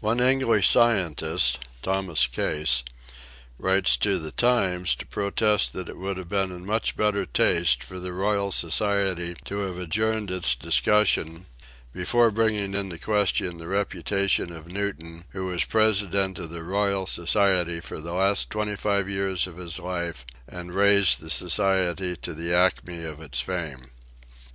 One 0.00 0.20
English 0.20 0.68
scientist, 0.68 1.58
Thomas 1.80 2.26
Case, 2.26 2.82
writes 3.58 3.96
to 3.96 4.18
The 4.18 4.30
Times 4.30 4.94
to 4.96 5.06
protest 5.06 5.72
that 5.72 5.88
it 5.88 5.96
would 5.96 6.18
have 6.18 6.28
been 6.28 6.50
in 6.52 6.66
much 6.66 6.94
better 6.94 7.24
taste 7.24 7.82
for 7.82 7.98
the 7.98 8.12
Royal 8.12 8.52
Society 8.52 9.34
to 9.46 9.60
have 9.60 9.78
adjourned 9.78 10.30
its 10.30 10.54
dis 10.54 10.78
cussion" 10.78 11.46
before 11.94 12.30
bringing 12.30 12.74
into 12.74 12.98
question 12.98 13.56
the 13.56 13.66
reputation 13.66 14.48
78 14.48 14.52
EASY 14.52 14.58
LESSONS 14.58 14.84
IN 14.84 14.84
EINSTEIN 14.84 15.10
of 15.10 15.10
Newton, 15.10 15.24
who 15.30 15.46
was 15.46 15.64
President 15.64 16.38
of 16.38 16.50
the 16.50 16.62
Royal 16.62 17.06
Society 17.06 17.80
for 17.80 17.98
the 17.98 18.12
last 18.12 18.50
twenty 18.50 18.76
five 18.76 19.08
years 19.08 19.46
of 19.46 19.56
his 19.56 19.78
life 19.78 20.26
and 20.46 20.74
raised 20.74 21.18
the 21.22 21.30
society 21.30 22.14
to 22.14 22.34
the 22.34 22.52
acme 22.52 23.04
of 23.06 23.22
its 23.22 23.40
fame." 23.40 23.86